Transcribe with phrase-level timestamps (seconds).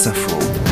[0.00, 0.69] France Info.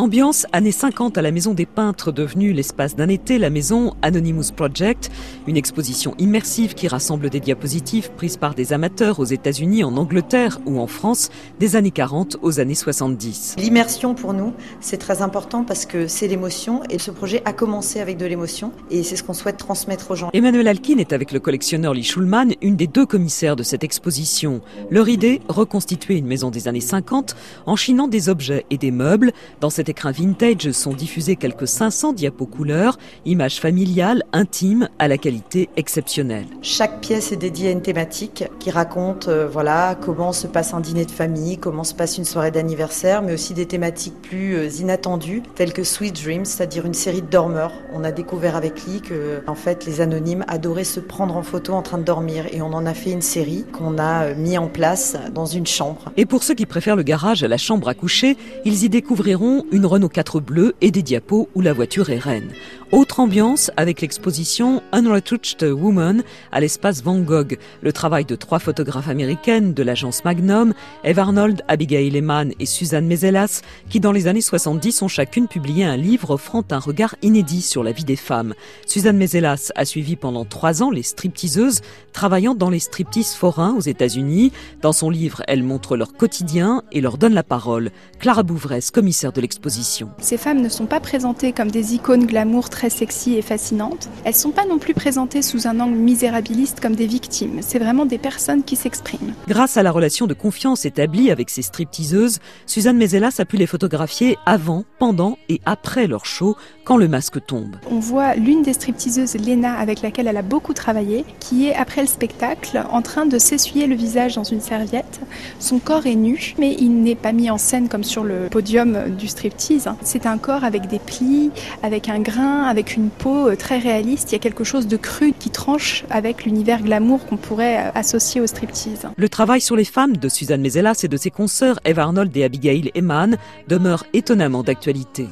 [0.00, 4.50] Ambiance années 50 à la Maison des Peintres, devenue l'espace d'un été, la maison Anonymous
[4.56, 5.10] Project,
[5.46, 10.58] une exposition immersive qui rassemble des diapositives prises par des amateurs aux États-Unis, en Angleterre
[10.64, 11.28] ou en France,
[11.58, 13.56] des années 40 aux années 70.
[13.58, 18.00] L'immersion pour nous, c'est très important parce que c'est l'émotion et ce projet a commencé
[18.00, 20.30] avec de l'émotion et c'est ce qu'on souhaite transmettre aux gens.
[20.32, 24.62] Emmanuel Alkin est avec le collectionneur Lee Schulman, une des deux commissaires de cette exposition.
[24.88, 29.32] Leur idée, reconstituer une maison des années 50 en chinant des objets et des meubles
[29.60, 35.18] dans cette écran vintage sont diffusés quelques 500 diapos couleurs, images familiales, intimes, à la
[35.18, 36.46] qualité exceptionnelle.
[36.62, 40.80] Chaque pièce est dédiée à une thématique qui raconte euh, voilà comment se passe un
[40.80, 44.68] dîner de famille, comment se passe une soirée d'anniversaire, mais aussi des thématiques plus euh,
[44.68, 47.72] inattendues telles que Sweet Dreams, c'est-à-dire une série de dormeurs.
[47.92, 51.72] On a découvert avec Lee que en fait les anonymes adoraient se prendre en photo
[51.72, 54.56] en train de dormir et on en a fait une série qu'on a euh, mis
[54.56, 56.12] en place dans une chambre.
[56.16, 59.64] Et pour ceux qui préfèrent le garage à la chambre à coucher, ils y découvriront
[59.72, 62.50] une Renault 4 bleus et des diapos où la voiture est reine.
[62.92, 69.08] Autre ambiance avec l'exposition Unretouched Woman à l'espace Van Gogh, le travail de trois photographes
[69.08, 74.40] américaines de l'agence Magnum, Eve Arnold, Abigail Lehman et Suzanne Mezelas, qui dans les années
[74.40, 78.54] 70 ont chacune publié un livre offrant un regard inédit sur la vie des femmes.
[78.86, 83.80] Suzanne Mezelas a suivi pendant trois ans les stripteaseuses travaillant dans les striptease forains aux
[83.80, 84.52] États-Unis.
[84.82, 87.90] Dans son livre, elle montre leur quotidien et leur donne la parole.
[88.18, 89.69] Clara Bouvresse, commissaire de l'exposition.
[90.18, 94.08] Ces femmes ne sont pas présentées comme des icônes glamour très sexy et fascinantes.
[94.24, 97.60] Elles sont pas non plus présentées sous un angle misérabiliste comme des victimes.
[97.60, 99.32] C'est vraiment des personnes qui s'expriment.
[99.46, 103.68] Grâce à la relation de confiance établie avec ces stripteaseuses, Suzanne Mezelas a pu les
[103.68, 107.76] photographier avant, pendant et après leur show, quand le masque tombe.
[107.90, 112.00] On voit l'une des stripteaseuses, Lena, avec laquelle elle a beaucoup travaillé, qui est après
[112.00, 115.20] le spectacle en train de s'essuyer le visage dans une serviette.
[115.60, 119.10] Son corps est nu, mais il n'est pas mis en scène comme sur le podium
[119.16, 119.59] du striptease.
[120.02, 121.50] C'est un corps avec des plis,
[121.82, 124.32] avec un grain, avec une peau euh, très réaliste.
[124.32, 127.90] Il y a quelque chose de cru qui tranche avec l'univers glamour qu'on pourrait euh,
[127.94, 129.06] associer au striptease.
[129.16, 132.44] Le travail sur les femmes de Suzanne Mezelas et de ses consoeurs Eve Arnold et
[132.44, 133.36] Abigail Eman
[133.68, 135.28] demeure étonnamment d'actualité.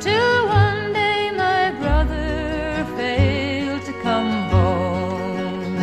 [0.00, 5.78] Till one day my brother failed to come home,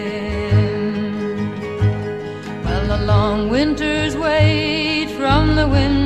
[2.65, 6.02] Well, the long winter's wait from the window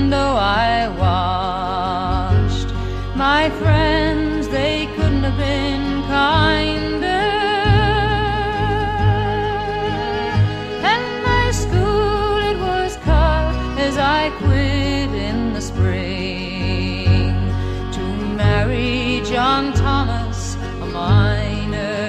[20.98, 22.06] Miner.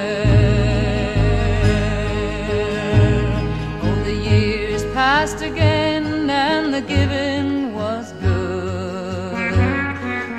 [3.85, 7.51] Oh, the years passed again, and the giving
[7.81, 9.53] was good.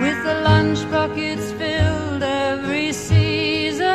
[0.03, 3.85] With the lunch buckets filled every season.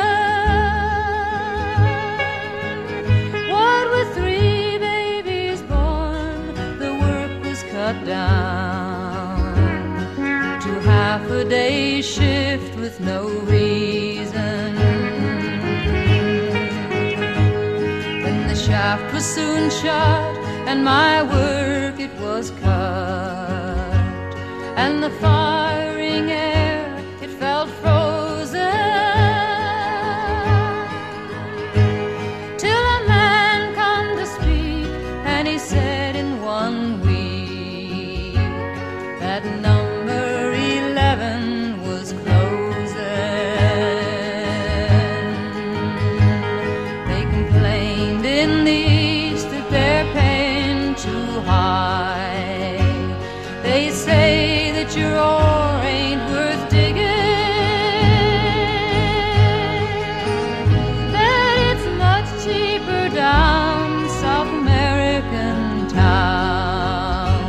[3.53, 6.39] What with three babies born,
[6.83, 9.35] the work was cut down
[10.65, 13.19] to half a day shift with no
[13.51, 13.94] reason.
[18.65, 20.35] Shaft was soon shot,
[20.67, 24.31] and my work it was cut,
[24.75, 26.31] and the firing
[54.95, 57.03] your ain't worth digging.
[61.67, 67.41] It's much cheaper down South American town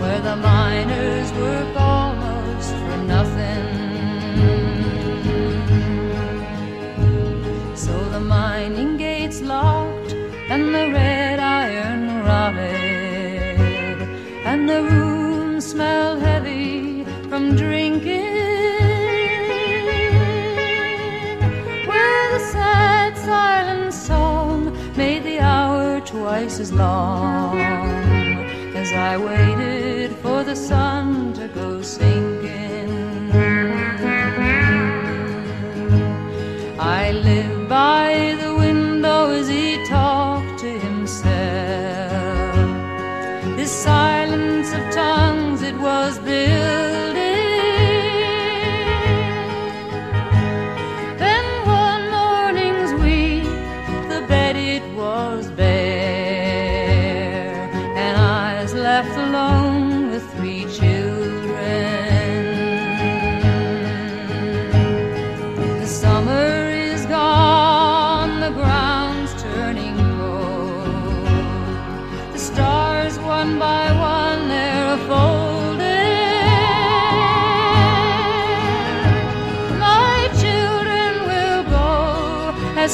[0.00, 3.64] where the miners work almost for nothing.
[7.74, 10.12] So the mining gates locked
[10.50, 10.86] and the
[21.88, 27.58] Where the sad silent song made the hour twice as long
[28.76, 32.33] as I waited for the sun to go sinking.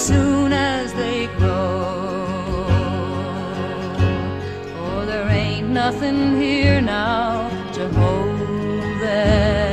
[0.00, 2.64] soon as they grow.
[4.82, 9.69] Oh, there ain't nothing here now to hold them.